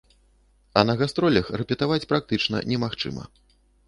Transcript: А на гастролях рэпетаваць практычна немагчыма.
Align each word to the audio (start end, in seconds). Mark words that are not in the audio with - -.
А 0.79 0.83
на 0.89 0.95
гастролях 1.01 1.51
рэпетаваць 1.61 2.07
практычна 2.13 2.63
немагчыма. 2.71 3.27